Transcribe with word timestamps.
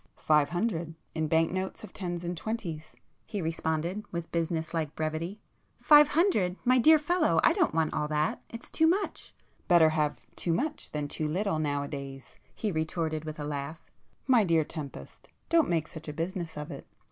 "Five 0.17 0.49
hundred, 0.49 0.95
in 1.13 1.27
bank 1.27 1.51
notes 1.51 1.83
of 1.83 1.93
tens 1.93 2.23
and 2.23 2.35
twenties,"—he 2.35 3.39
responded 3.39 4.03
with 4.11 4.31
business 4.31 4.73
like 4.73 4.95
brevity. 4.95 5.39
"Five 5.79 6.07
hundred! 6.07 6.55
My 6.65 6.79
dear 6.79 6.97
fellow, 6.97 7.39
I 7.43 7.53
don't 7.53 7.75
want 7.75 7.93
all 7.93 8.07
that. 8.07 8.41
It's 8.49 8.71
too 8.71 8.87
much!" 8.87 9.35
"Better 9.67 9.89
have 9.89 10.19
too 10.35 10.53
much 10.55 10.89
than 10.91 11.07
too 11.07 11.27
little 11.27 11.59
nowadays,"—he 11.59 12.71
retorted 12.71 13.25
with 13.25 13.39
a 13.39 13.45
laugh—"My 13.45 14.43
dear 14.43 14.63
Tempest, 14.63 15.29
don't 15.49 15.69
make 15.69 15.87
such 15.87 16.07
a 16.07 16.13
business 16.13 16.57
of 16.57 16.71
it. 16.71 16.87